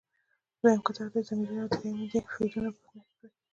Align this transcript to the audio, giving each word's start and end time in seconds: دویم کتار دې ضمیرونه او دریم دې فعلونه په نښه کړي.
دویم 0.61 0.81
کتار 0.87 1.07
دې 1.13 1.21
ضمیرونه 1.27 1.61
او 1.63 1.69
دریم 1.73 1.97
دې 2.11 2.19
فعلونه 2.31 2.69
په 2.75 2.81
نښه 2.93 3.07
کړي. 3.15 3.27